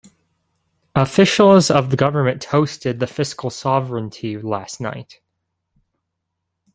Officials 0.95 1.69
of 1.69 1.91
the 1.91 1.95
government 1.95 2.41
toasted 2.41 2.99
the 2.99 3.05
fiscal 3.05 3.51
sovereignty 3.51 4.35
last 4.35 4.81
night. 4.81 5.19